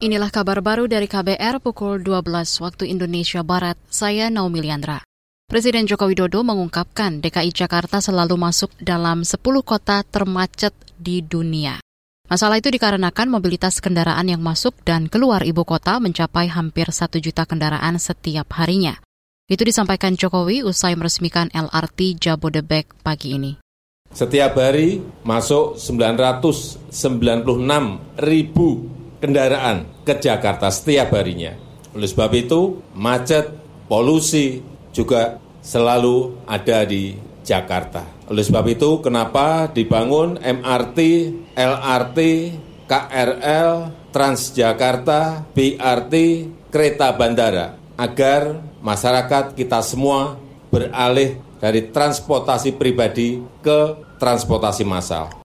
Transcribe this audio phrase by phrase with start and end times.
[0.00, 2.24] Inilah kabar baru dari KBR pukul 12
[2.64, 3.76] waktu Indonesia Barat.
[3.92, 5.04] Saya Naomi Liandra.
[5.44, 11.84] Presiden Joko Widodo mengungkapkan DKI Jakarta selalu masuk dalam 10 kota termacet di dunia.
[12.32, 17.44] Masalah itu dikarenakan mobilitas kendaraan yang masuk dan keluar ibu kota mencapai hampir 1 juta
[17.44, 18.96] kendaraan setiap harinya.
[19.52, 23.60] Itu disampaikan Jokowi usai meresmikan LRT Jabodebek pagi ini.
[24.16, 26.88] Setiap hari masuk 996
[28.16, 31.54] ribu kendaraan ke Jakarta setiap harinya.
[31.94, 33.52] Oleh sebab itu, macet,
[33.86, 38.06] polusi juga selalu ada di Jakarta.
[38.30, 40.98] Oleh sebab itu, kenapa dibangun MRT,
[41.54, 42.18] LRT,
[42.90, 43.70] KRL,
[44.10, 46.14] Transjakarta, BRT,
[46.74, 50.34] kereta bandara, agar masyarakat kita semua
[50.70, 55.39] beralih dari transportasi pribadi ke transportasi massal.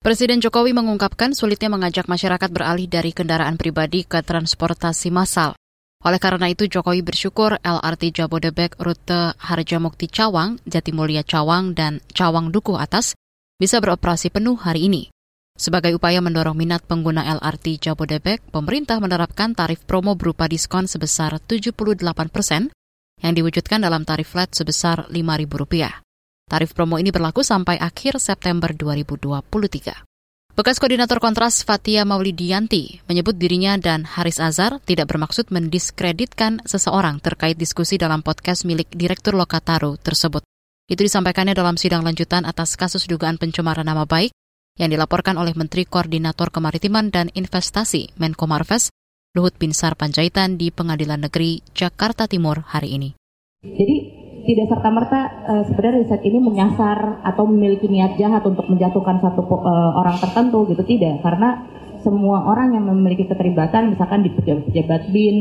[0.00, 5.52] Presiden Jokowi mengungkapkan sulitnya mengajak masyarakat beralih dari kendaraan pribadi ke transportasi massal.
[6.00, 12.80] Oleh karena itu, Jokowi bersyukur LRT Jabodebek rute Harjamukti Cawang, Jatimulya Cawang, dan Cawang Dukuh
[12.80, 13.12] Atas
[13.60, 15.12] bisa beroperasi penuh hari ini.
[15.60, 22.00] Sebagai upaya mendorong minat pengguna LRT Jabodebek, pemerintah menerapkan tarif promo berupa diskon sebesar 78
[22.32, 22.72] persen
[23.20, 26.09] yang diwujudkan dalam tarif flat sebesar Rp5.000.
[26.50, 30.58] Tarif promo ini berlaku sampai akhir September 2023.
[30.58, 37.54] Bekas koordinator kontras Fatia Maulidianti menyebut dirinya dan Haris Azhar tidak bermaksud mendiskreditkan seseorang terkait
[37.54, 40.42] diskusi dalam podcast milik Direktur Lokataru tersebut.
[40.90, 44.34] Itu disampaikannya dalam sidang lanjutan atas kasus dugaan pencemaran nama baik
[44.74, 48.90] yang dilaporkan oleh Menteri Koordinator Kemaritiman dan Investasi Menko Marves,
[49.38, 53.14] Luhut Binsar Panjaitan di Pengadilan Negeri Jakarta Timur hari ini.
[53.62, 54.19] Jadi
[54.50, 59.94] tidak serta-merta uh, sebenarnya riset ini menyasar atau memiliki niat jahat untuk menjatuhkan satu uh,
[59.94, 61.62] orang tertentu gitu tidak karena
[62.02, 65.36] semua orang yang memiliki keterlibatan misalkan di pejabat-pejabat bin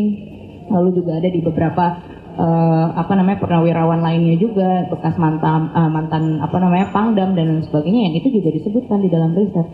[0.69, 1.85] lalu juga ada di beberapa
[2.37, 7.63] uh, apa namanya purnawirawan lainnya juga bekas mantan uh, mantan apa namanya pangdam dan lain
[7.65, 9.67] sebagainya yang itu juga disebutkan di dalam riset.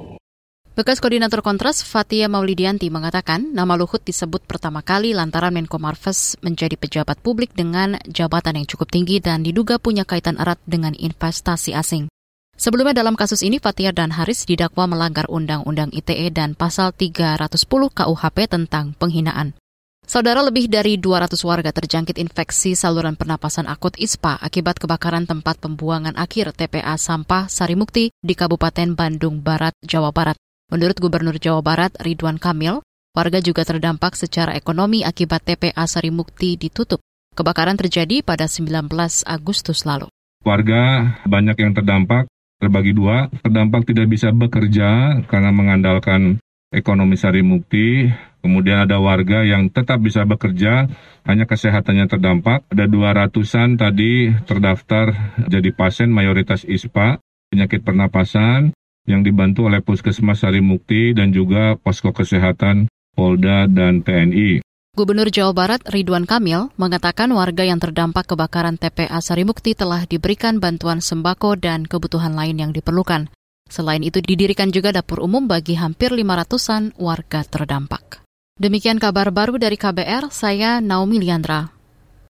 [0.75, 6.75] Bekas Koordinator Kontras Fatia Maulidianti mengatakan nama Luhut disebut pertama kali lantaran Menko Marves menjadi
[6.75, 12.11] pejabat publik dengan jabatan yang cukup tinggi dan diduga punya kaitan erat dengan investasi asing.
[12.59, 17.55] Sebelumnya dalam kasus ini Fatia dan Haris didakwa melanggar Undang-Undang ITE dan Pasal 310
[17.95, 19.55] KUHP tentang penghinaan.
[20.03, 26.19] Saudara lebih dari 200 warga terjangkit infeksi saluran pernapasan akut ISPA akibat kebakaran tempat pembuangan
[26.19, 30.35] akhir TPA sampah Sarimukti di Kabupaten Bandung Barat, Jawa Barat.
[30.65, 32.81] Menurut Gubernur Jawa Barat Ridwan Kamil,
[33.13, 37.05] warga juga terdampak secara ekonomi akibat TPA Sarimukti ditutup.
[37.37, 38.89] Kebakaran terjadi pada 19
[39.29, 40.09] Agustus lalu.
[40.41, 42.25] Warga banyak yang terdampak,
[42.57, 43.29] terbagi dua.
[43.45, 46.41] Terdampak tidak bisa bekerja karena mengandalkan
[46.73, 48.09] ekonomi Sarimukti.
[48.41, 50.89] Kemudian ada warga yang tetap bisa bekerja,
[51.29, 52.65] hanya kesehatannya terdampak.
[52.73, 57.21] Ada dua ratusan tadi terdaftar jadi pasien mayoritas ISPA,
[57.53, 58.73] penyakit pernapasan,
[59.05, 64.65] yang dibantu oleh Puskesmas Sarimukti dan juga posko kesehatan Polda dan TNI.
[64.95, 71.03] Gubernur Jawa Barat Ridwan Kamil mengatakan warga yang terdampak kebakaran TPA Sarimukti telah diberikan bantuan
[71.03, 73.27] sembako dan kebutuhan lain yang diperlukan.
[73.67, 78.23] Selain itu didirikan juga dapur umum bagi hampir 500-an warga terdampak.
[78.55, 81.75] Demikian kabar baru dari KBR, saya Naomi Liandra.